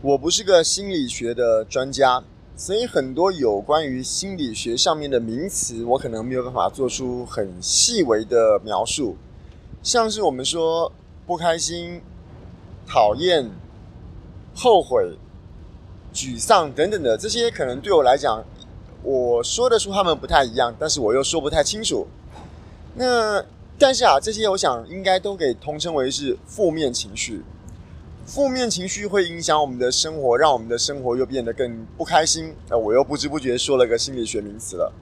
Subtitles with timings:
[0.00, 2.22] 我不是个心理学的专家，
[2.56, 9.16] 所以很多有关于心理学上面的名词，我可能没有办法做出很细微的描述。
[9.82, 10.92] 像是我们说
[11.26, 12.00] 不开心、
[12.86, 13.50] 讨厌、
[14.54, 15.18] 后悔、
[16.14, 18.44] 沮丧等等的这些，可能对我来讲，
[19.02, 22.06] 我说得出他们不太一样，但是我又说不太清楚。
[22.94, 23.44] 那
[23.76, 27.42] 但是啊，这些我想应该都可以统称为是负面情绪。
[28.28, 32.54] 负面情绪会影响我们的生活，让我们的生活又变得更不开心。
[32.68, 34.92] 那我又不知不觉说了个心理学名词了。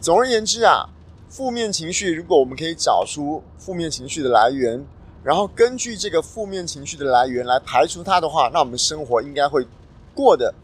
[0.00, 0.88] 总而言之啊，
[1.28, 4.82] 负面情绪，如果我们可以找出负面情绪的来源，
[5.22, 9.66] 然后根据这个负面情绪的来源来排除它的话，那我们生活应该会
[10.14, 10.54] 过得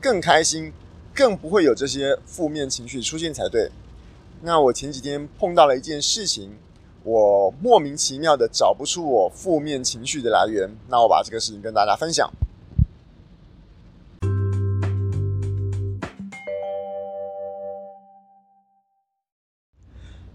[0.00, 0.72] 更开心，
[1.14, 3.70] 更不会有这些负面情绪出现才对。
[4.42, 6.50] 那我前几天碰到了一件事情。
[7.06, 12.28] 我莫名其妙的找不出我负面情绪的来源，那我把这个事情跟大家分享。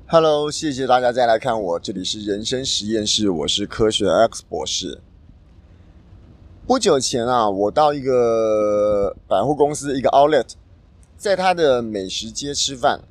[0.07, 5.01] Hello，谢谢大家再来看我，这里是人生实验室，我是科学 X 博士。
[6.65, 10.53] 不久前啊，我到一个百货公司，一个 Outlet，
[11.17, 13.01] 在它的美食街吃饭。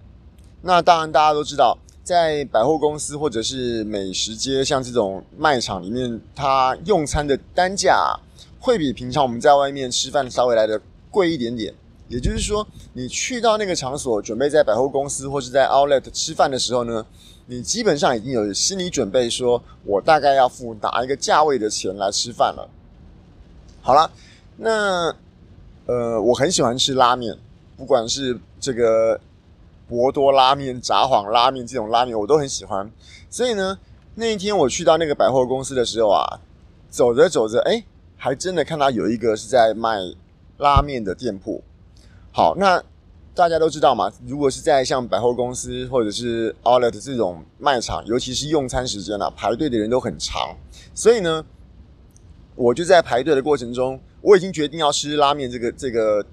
[0.63, 1.77] 那当然大家都知道。
[2.03, 8.19] 在百货公司或者是美食街，像这种卖场里面，它用餐的单价
[8.59, 11.73] 会比平常我们在外面吃饭稍微来的贵一点点。
[12.09, 17.07] 也就是说，你去到那个场所，准备在百货公司或是在 Outlet 吃饭的时候呢，
[17.47, 22.69] 你基本上已经有心理准备，说我大概要付哪一个价位的钱来吃饭了。
[23.83, 24.11] 好了，
[24.57, 25.15] 那
[25.87, 27.37] 呃，我很喜欢吃拉面，
[27.77, 29.21] 不管是这个。
[29.91, 32.89] 博多拉面、札幌拉面这种拉面我都很喜欢，
[33.29, 33.77] 所以呢，
[34.15, 36.39] 那一天我去到那个百货公司的时候啊，
[36.89, 37.83] 走着走着，哎，
[38.17, 39.99] 还真的看到有一个是在卖
[40.59, 41.65] 拉面的店铺。
[42.31, 42.81] 好，那
[43.35, 50.57] 大家都知道嘛，如果是在像百货公司或者是 Outlet 这种卖场，尤其是用餐时间啊，排队的人都很长，
[50.95, 51.45] 所以呢，
[52.55, 56.25] 我就在排队的过程中，我已经决定要吃拉面这个这个。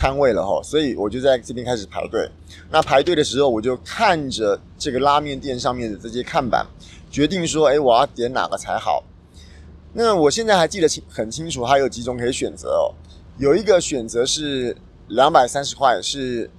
[0.00, 2.26] 摊位了哈，所以我就在这边开始排队。
[2.70, 6.66] 那排队的时候，我就看着这个拉面店上面的这些看板，
[7.10, 9.04] 决定说：哎，我要点哪个才好？
[9.92, 12.94] 那我现在还记得清很清楚，还有几种可以选择哦。
[13.36, 14.74] 有一个选择是
[15.08, 16.50] 两百三十块，是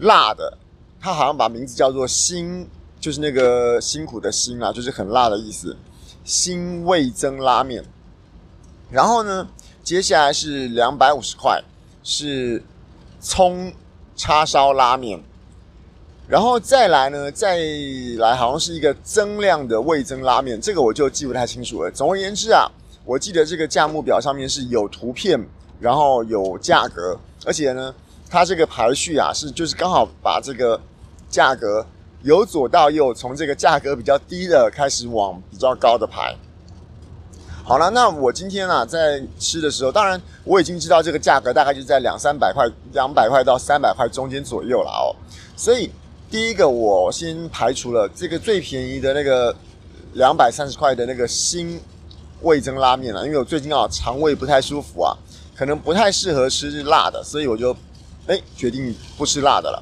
[0.00, 0.58] 辣的，
[1.00, 2.68] 它好像把名字叫做“辛”，
[3.00, 5.74] 就是那个辛苦的“辛”啊，就是很辣的意思
[6.22, 7.82] ，“辛味增拉面”。
[8.92, 9.48] 然后呢，
[9.82, 11.64] 接下来是两百五十块。
[12.10, 12.60] 是
[13.20, 13.72] 葱
[14.16, 15.22] 叉烧拉面，
[16.26, 17.56] 然后再来呢，再
[18.18, 21.90] 来好像是一个增量的味增拉面，这个我就记不太清楚了。
[21.92, 22.68] 总而言之啊，
[23.04, 25.40] 我记得这个价目表上面是有图片，
[25.78, 27.16] 然后有价格，
[27.46, 27.94] 而且呢，
[28.28, 30.80] 它这个排序啊是就是刚好把这个
[31.28, 31.86] 价格
[32.24, 36.34] 由左到右，从这个价格比较低的开始往比较高的排。
[37.70, 45.14] 好了，那我今天啊在吃的时候，当然我已经知道这个价格大概就在两三百块、两百块到三百块中间左右了哦。
[45.54, 45.88] 所以
[46.28, 49.54] 第一个我先排除了这个最便宜的那个
[50.14, 51.80] 两百三十块的那个新
[52.40, 55.16] 味增拉面了，因为我最近啊肠胃不太舒服啊，
[55.54, 57.72] 可能不太适合吃辣的，所以我就
[58.26, 59.80] 哎决定不吃辣的了。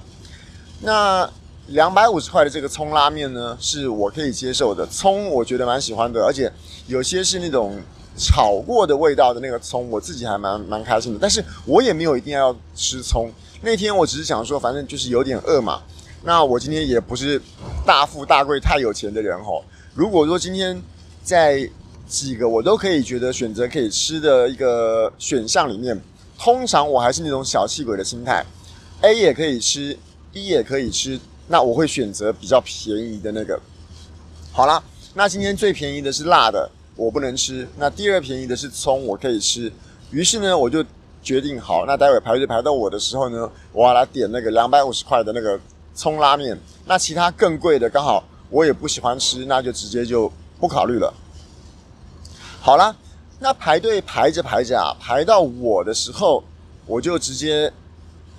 [0.83, 1.27] 那
[1.69, 6.53] 两百五十块的这个葱拉面呢，是我可以接受的，葱我觉得蛮喜欢的，而且。
[6.89, 7.79] 有些是那种
[8.17, 11.19] 炒过的味道的那个葱，我自己还蛮蛮开心的。
[11.21, 13.31] 但是我也没有一定要吃葱。
[13.61, 15.83] 那天我只是想说，反正就是有点饿嘛。
[16.25, 17.39] 那我今天也不是
[17.85, 19.63] 大富大贵、太有钱的人吼。
[19.93, 20.81] 如果说今天
[21.23, 21.69] 在
[22.07, 26.01] 几个我都可以觉得选择可以吃的一个选项里面，
[26.39, 28.43] 通常我还是那种小气鬼的心态
[29.03, 29.95] ，A 也可以吃
[30.33, 33.59] ，B 也可以吃，那我会选择比较便宜的那个。
[34.53, 34.83] 好啦，
[35.15, 36.71] 那今天最便宜的是辣的。
[36.95, 37.67] 我不能吃。
[37.77, 39.73] 那第二便宜的是葱，我可以吃。
[40.11, 40.85] 于是呢，我就
[41.23, 45.59] 决定好，那待会排队排到我的时候呢，我要来点那个两百五十块的那个
[45.95, 46.59] 葱拉面。
[46.87, 51.15] 那其他更贵的，刚好我也不喜欢吃，那就直接就不考虑了。
[52.61, 52.95] 好啦，
[53.39, 56.43] 那排队排着排着啊，排到我的时候，
[56.85, 57.73] 我就直接。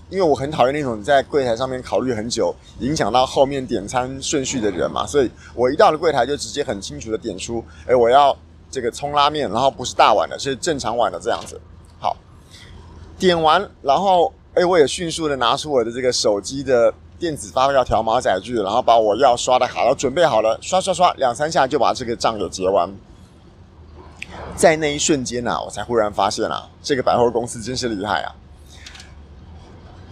[0.10, 8.36] 因为我很讨厌那种在柜台上面考虑很久，影响到后面点餐顺序的人嘛，所以我一到了柜台就直接很清楚的点出，哎，我要
[8.72, 11.62] 这个葱拉面，然后不是大碗的，是正常碗的这样子。
[12.00, 12.18] 好，
[13.20, 22.90] 点完，然后哎，我也迅速的拿出我的这个手机的电子发票条码载具，然后把我要刷的卡都准备好了，刷刷刷两三下就把这个账给结完。
[24.56, 28.36] 在那一瞬间啊，我才忽然发现啊，这个百货公司真是厉害啊！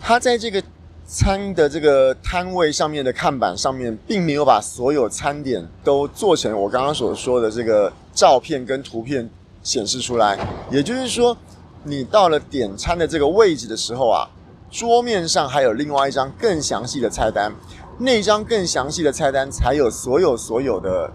[0.02, 0.64] 他在这个
[1.06, 9.30] 餐的这个摊位上面的看板上面，并没有把所有餐点都做成我刚刚所说的这个照片跟图片
[9.64, 10.38] 显示出来。
[10.70, 11.36] 也就是说，
[11.84, 14.28] 你到了点餐的这个位置的时候啊，
[14.70, 17.54] 桌面上还有另外一张更详细的菜单，
[17.98, 21.12] 那张更详细的菜单才有所有所有的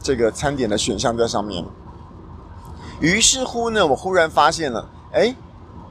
[0.00, 1.64] 这个餐点的选项在上面。
[3.00, 5.34] 于是乎呢，我忽然发现了，哎，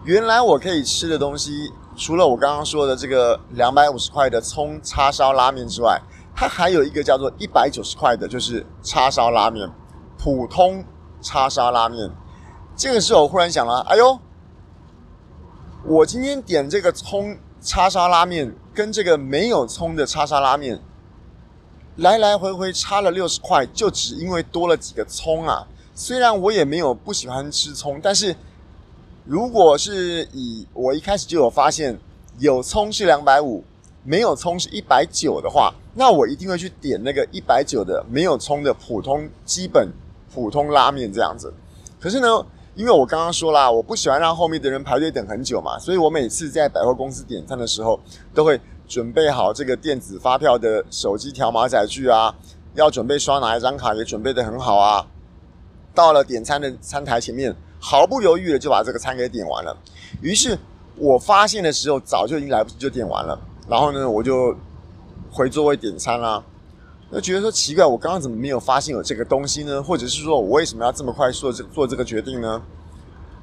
[0.05, 6.01] 原来我可以吃的东西，除了我刚刚说的这个两百五十块的葱叉烧拉面之外，
[6.33, 9.69] 它还有一个叫做一百九十块的，就是叉烧拉面，
[10.17, 10.83] 普通
[11.21, 12.09] 叉烧拉面。
[12.75, 14.17] 这个时候我忽然想了，哎呦，
[15.83, 20.81] 我今天点这个葱叉烧拉面，跟这个没有葱的叉烧拉面，
[21.97, 25.67] 来来回回差了六十块，就只因为多了几个葱啊。
[25.93, 28.35] 虽然我也没有不喜欢吃葱，但是
[29.25, 31.97] 如果是以我一开始就有发现
[32.39, 33.63] 有葱是两百五，
[34.03, 39.89] 没有葱是一百九的话，那我一定会去点那个一百九的没有葱的普通基本
[40.33, 41.53] 普通拉面这样子。
[41.99, 42.27] 可是呢，
[42.73, 47.99] 因为我刚刚说啦，我不喜欢让后面的人排队等很久嘛，所以我每次在百货公司点餐的时候，
[48.33, 52.33] 都会准备好这个电子发票的手机条码载具啊，
[52.73, 55.05] 要准备刷哪一张卡也准备得很好啊。
[55.93, 59.75] 到了点餐的餐台前面，毫不犹豫的就把这个餐给点完了。
[60.21, 60.57] 于是
[60.95, 63.37] 我发现的时候，早就已经来不及就点完了。
[63.67, 64.55] 然后呢，我就
[65.31, 66.43] 回座位点餐啦。
[67.09, 69.81] 那觉得说奇怪，我刚刚怎么没有发现有这个东西呢？
[69.81, 72.61] 或者是说我为什么要这么快速做做这个决定呢？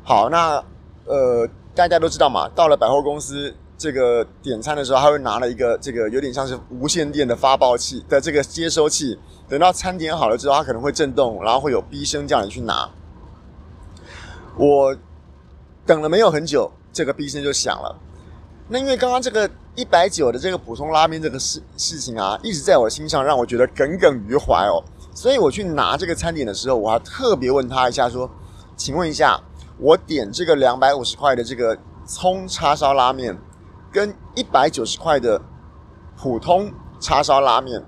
[0.05, 0.63] 好，那
[1.05, 9.19] 呃，大家都知道嘛，到了百货公司这个点餐的时候，他会拿了一个这个有点像是无线电的发报器的这个接收器。
[9.49, 12.89] 等到餐点好了之后，它可能会震动，然后会有哔声叫你去拿。
[14.59, 14.95] 我
[15.87, 17.97] 等了没有很久，这个哔声就响了。
[18.69, 24.83] 那因为刚刚这个一百九的这个普通拉面这个事事情啊，一直在我心上，让我觉得耿耿于怀哦。
[25.15, 28.29] 所以我去拿这个餐点的时候，我还特别问他一下说
[28.77, 29.41] ：“请问一下，
[29.79, 33.39] 我点这个两百五十块的这个葱叉烧拉面，
[33.93, 35.41] 跟一百九十块的
[36.17, 36.71] 普通
[37.01, 37.83] 叉烧拉面。”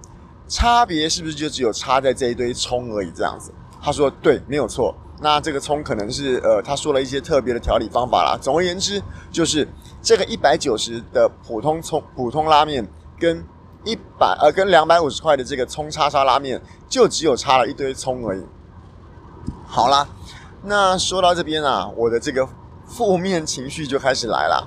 [0.49, 3.11] 差别是不是就只有差在这一堆葱而已？
[3.13, 4.93] 这样子，他说对，没有错。
[5.23, 8.39] 那这个葱可能是呃，他说了一些特别的调理方法啦。
[8.41, 9.69] 总而言之，就是
[10.01, 12.89] 这个一百九十的普通葱普通拉面
[13.19, 13.45] 跟
[13.85, 18.43] 一百呃跟两百五十块的这个葱叉叉拉面，就只有差了一堆葱而已。
[19.67, 20.09] 好啦，
[20.65, 22.49] 那说到这边啊，我的这个
[22.87, 24.67] 负面情绪就开始来了。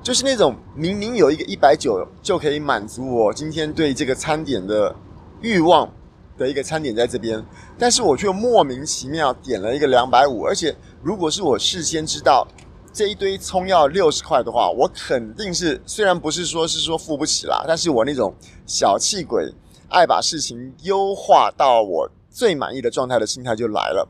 [0.00, 4.94] 就是那种明明有一个一百九就可以满足我今天对这个餐点的
[5.40, 5.90] 欲望
[6.38, 7.44] 的一个餐点在这边，
[7.76, 12.46] 但是我却莫名其妙点了一个两百五，而且如果是我事先知道
[12.92, 18.32] 这一堆葱要六十块的话，我肯定是虽然不是说是说付不起啦，但是我那种
[18.64, 19.52] 小气鬼
[19.88, 24.08] 爱把事情优化到我最满意的状态的心态就来了。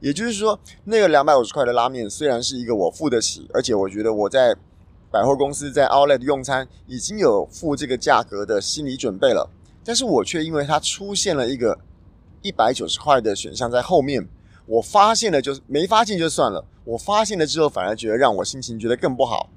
[0.00, 4.54] 也就是说，那个两百五十块的拉面虽然是一个我付得起，而且我觉得我在。
[5.12, 9.46] 百货公司在 Outlet 用餐已经有付这个价格的心理准备了，
[9.84, 11.78] 但是我却因为它出现了一个
[12.40, 14.28] 一百九十块的选项在后面，
[14.66, 19.48] 我发现了就是没发现就算了，我发现了之后反而觉得让我心情觉得更不好。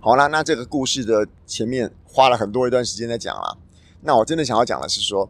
[0.00, 3.58] 好啦，那这个故事的前面花了很多一段时间在讲了，
[4.02, 5.28] 那我真的想要讲的是说，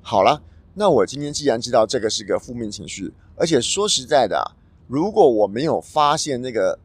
[0.00, 0.42] 好了，
[0.74, 4.56] 那我今天既然知道这个是个负面情绪，而且说实在的啊，
[4.86, 6.78] 如果我没有发现那个。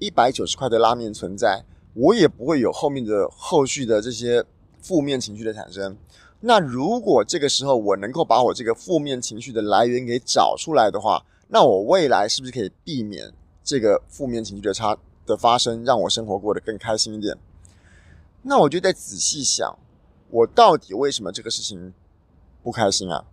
[0.00, 1.64] 一百九十块的拉面存在，
[1.94, 4.44] 我也不会有后面的后续的这些
[4.84, 5.96] 负面情绪的产生。
[6.40, 13.32] 那如果这个时候我能够把我这个负面情绪的来源给找出来的话，那我未来是不是可以避免
[13.64, 17.36] 这个负面情绪的差的发生，让我生活过得更开心一点？
[18.42, 19.78] 那我就在仔细想，
[20.28, 21.94] 我到底为什么这个事情
[22.62, 23.24] 不开心啊？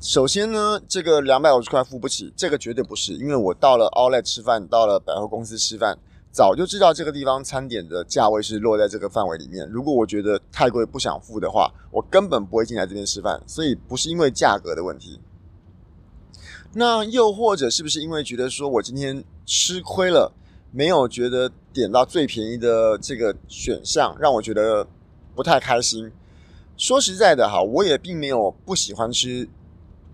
[0.00, 5.98] 首先呢，这个两百五十块付不起，这个绝对不是，因为我到了 Outlet 吃饭，到了百货公司吃饭，
[6.32, 9.68] 早就知道这个地方餐点的价位是落在这个范围里面。
[9.68, 13.42] 如果我觉得太贵不想付的话，我根本不会进来这边吃饭。
[13.46, 15.20] 所以不是因为价格的问题。
[16.72, 20.32] 那又或者是不是因为觉得说我今天吃亏了，
[20.70, 24.86] 没有觉得点到最便宜的这个选项，让我觉得
[25.34, 26.12] 不太开心？
[26.76, 29.48] 说实在的哈，我也并没有不喜欢吃。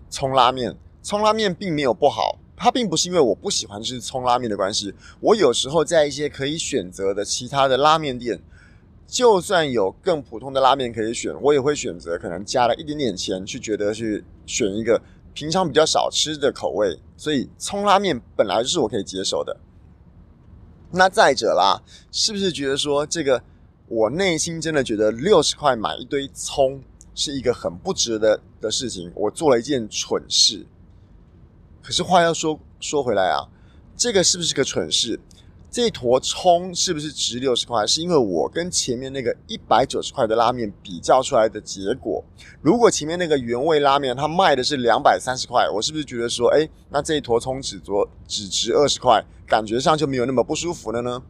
[0.09, 4.91] 葱拉面，葱拉面并没有不好，它并不是因为我不喜欢吃葱拉面的关系。
[5.19, 8.41] 我有时候在一些可以选择的其他的拉面店，
[9.05, 14.99] 就算有更普通的拉面可以选，我也会选择可能加了一点点钱去觉得去选一个
[15.35, 19.55] 平常比较少吃的口味，所以葱拉面本来就是我可以接受的。
[20.89, 23.43] 那再者啦，是不是觉得说这个
[23.87, 26.81] 我内心真的觉得六十块买一堆葱
[27.13, 29.11] 是一个很不值得的事情？
[29.13, 30.65] 我做了一件蠢事。
[31.87, 33.47] 可是话要说说回来啊，
[33.95, 35.17] 这个是不是个蠢事？
[35.71, 37.87] 这坨葱是不是值六十块？
[37.87, 42.21] 是因为我跟前面那个一百九十块的拉面比较出来的结果。
[42.61, 47.91] 如果前面那个原味拉面它卖的是两百三十块，我是不是觉得说，哎，那这一坨葱只值
[48.27, 51.23] 只值二十块，感觉上就没有那么不舒服了呢？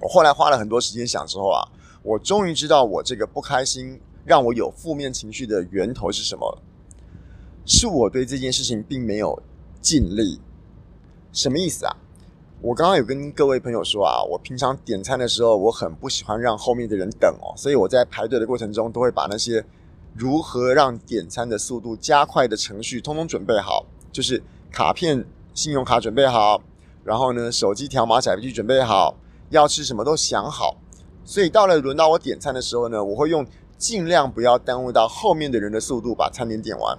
[0.00, 1.66] 我后来花了很多时间想之后啊，
[2.04, 6.62] 我终于知道我这个不开心让我有负面情绪的源头是什么了。
[7.64, 9.42] 是我对这件事情并没有
[9.80, 10.40] 尽力。
[11.32, 11.96] 什么意思啊？
[12.60, 19.64] 我刚刚有跟各位朋友说啊，我平常点餐的时候，我很不喜欢让后面的人等哦，所以我在排队的过程中，都会把那些
[20.14, 26.62] 如何让点餐的速度加快的程序，通通准备好，就是卡片、信用卡准备好，
[27.02, 29.16] 然后呢，手机条码载具准备好，
[29.50, 30.76] 要吃什么都想好，
[31.24, 33.44] 所以到了轮到我点餐的时候呢，我会用
[33.76, 36.96] 尽量不要耽误到后面的人的速度，把餐点点完。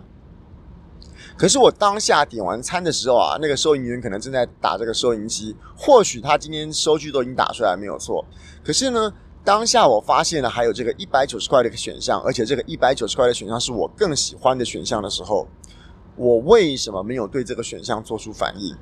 [1.36, 8.24] 可是我当下点完餐的时候啊，那个收银员可能正在打这个收银机，或许他今天收据都已经打出来没有错。
[8.64, 9.12] 可是呢，
[9.44, 15.48] 当下我发现了还有这个一百九十块的一个选项，而且这个一百九十块的选项是我更喜欢的选项的时候，
[16.16, 18.76] 我为什么没有对这个选项做出反应？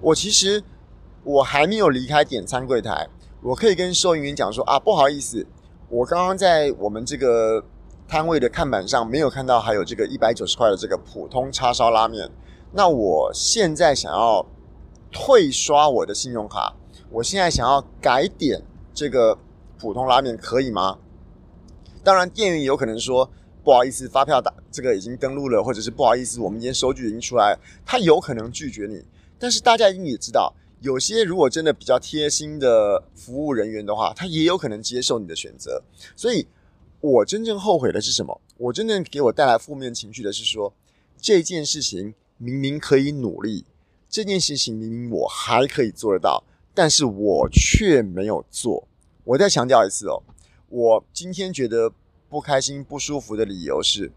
[0.00, 0.62] 我其实
[1.22, 3.06] 我还没有离开点餐柜台，
[3.42, 5.46] 我可以跟收银员讲说啊，不好意思，
[5.88, 7.64] 我刚刚在我们这个。
[8.12, 12.30] 摊位的看板上没有看到还有这个一百九十块的这个普通叉烧拉面，
[12.72, 14.44] 那我现在想要
[15.10, 16.76] 退刷我的信用卡，
[17.08, 18.60] 我现在想要改点
[18.92, 19.38] 这个
[19.78, 20.98] 普通拉面，可以吗？
[22.04, 23.30] 当然，店员有可能说
[23.64, 29.02] 不好意思，发票打这个已经登录了，或者是不好意思，我们今天收据已经出来，他有可能拒绝你。
[29.38, 35.82] 但是大家一定也知道，有些如果真的比较贴心的服务人员的话，他也有可能接受你的选择，
[36.14, 36.46] 所以。
[37.02, 38.40] 我真正后悔的是什么？
[38.56, 40.72] 我真正给我带来负面情绪的是说，
[41.20, 43.64] 这件事情明明可以努力，
[44.08, 48.86] 这件事情明明我还可以做得到，但是我却没有做。
[49.24, 50.22] 我再强调一次哦，
[50.68, 51.92] 我今天觉得
[52.28, 54.12] 不开心、不舒服的理由是，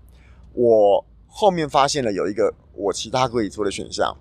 [0.54, 4.15] 我后面发现了有一个我其他可以做的选项，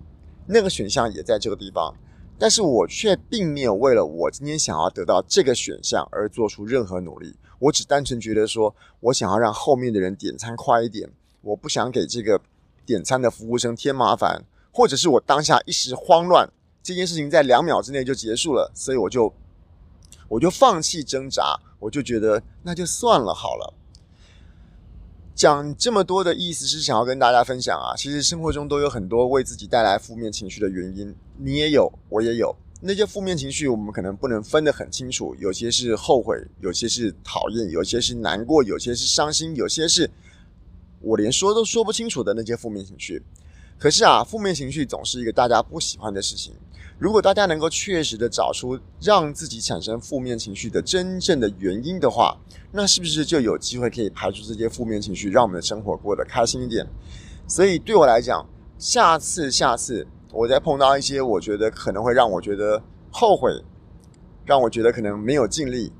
[0.47, 1.95] 那个选项也在这个地方，
[2.39, 7.35] 但是我却并没有为了我今天想要得到这个选项而做出任何努力。
[7.65, 11.09] 我只单纯觉得说，我想要让后面的人点餐快一点，
[11.41, 12.39] 我不想给这个
[12.85, 16.47] 点餐的服务生添麻烦，或者是我当下一时慌乱，
[16.83, 19.33] 这件事情在两秒之内就结束了，所以我就
[20.27, 23.73] 我就放弃挣扎，我就觉得那就算了好了。
[25.33, 32.55] 讲这么多的意思是想要跟大家分享啊，其实生活中都有很多为自己带来负面情绪的原因，你也有，我也有。
[32.81, 40.09] 那些负面情绪，我们可能不能分得很清楚，有些是后悔，有些是讨厌，有些是难过，有些是伤心，有些是
[41.01, 43.23] 我连说都说不清楚的那些负面情绪。
[43.79, 46.53] 可是啊，负面情绪总是一个大家不喜欢的事情。
[46.99, 52.37] 如果大家能够确实的找出让自己产生负面情绪的真正的原因的话，
[52.71, 56.85] 那是不是就有机会可以排除这些负面情绪，让我们的生活过得开心一点？
[57.47, 60.05] 所以对我来讲，下次，下次。
[60.35, 63.49] 我再碰到一些我觉得可能会让我觉得后悔，
[64.43, 65.93] 让我觉得可能没有尽力，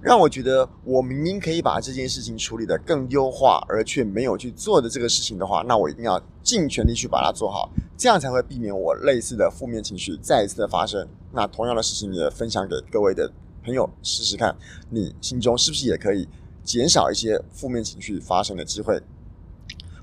[0.00, 11.08] 让我觉得我明明可以把这件事情处理得更优化，而却没有去做的这个事情的话，那我一定要尽全力去把它做好，这样才会避免我类似的负面情绪再一次的发生。
[11.32, 13.28] 那同样的事情也分享给各位的
[13.64, 14.56] 朋友试试看，
[14.88, 16.28] 你心中是不是也可以
[16.62, 19.02] 减少一些负面情绪发生的机会？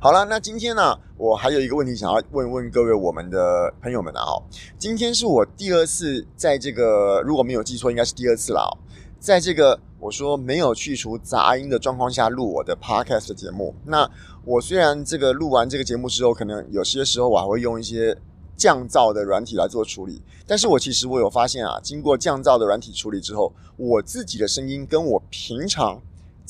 [0.04, 4.42] 好了，那今天呢，我还有一个问题想要问问各位我们的朋友们啊，哦，
[4.80, 8.74] 今天是我第二次在这个，如果没有记错，应该是第二次了哦，
[9.20, 13.76] 在这个我说没有去除杂音的状况下录我的 podcast 的节目。
[13.86, 14.10] 那
[14.44, 18.18] 我虽然这个录完这个节目之后，可能有些时候我还会用一些
[18.58, 26.02] 降噪的软体来做处理，但是我其实我有发现啊，经过降噪的软体处理之后，我自己的声音跟我平常。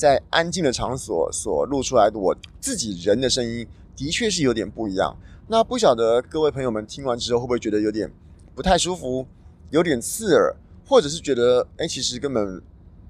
[0.01, 5.15] 在安静的场所所录出来的我自己人的声音，的确是有点不一样。
[5.47, 8.11] 那不晓得各位朋友们听完之后会不会觉得有点
[8.55, 9.27] 不太舒服，
[9.69, 10.55] 有点刺耳，
[10.87, 12.59] 或者是觉得哎，其实根本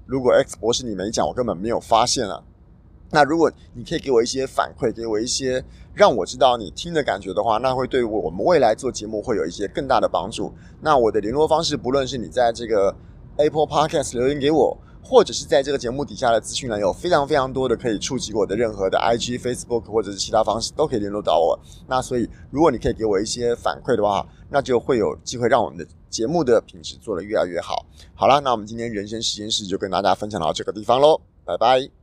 [0.04, 2.42] 如果 X 博士你没讲，我根本没有发现啊。
[3.10, 10.52] 那如果你可以给我一些反馈，给我一些让我知道你听的感觉的话，那会对我们未来做节目会有一些更大的帮助。
[10.82, 12.94] 那我的联络方式，不论是你在这个
[13.38, 14.76] Apple Podcast 留言给我。
[15.02, 21.58] 或者是在这个节目底下的资讯栏有非常非常多的可以触及我的任何的 IG、Facebook 或者是其他方式都可以联络到我。
[21.88, 27.84] 那所以如果你可以给我一些反馈的话，那就会有机会让我们的节目的品质做得越来越好。
[28.14, 32.01] 好了，那我们今天人生实验室就跟大家分享到这个地方喽，拜拜。